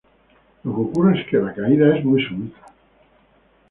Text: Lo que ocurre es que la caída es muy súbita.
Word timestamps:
Lo 0.63 0.73
que 0.73 0.81
ocurre 0.81 1.19
es 1.21 1.27
que 1.27 1.37
la 1.37 1.53
caída 1.53 1.95
es 1.95 2.03
muy 2.03 2.23
súbita. 2.25 2.59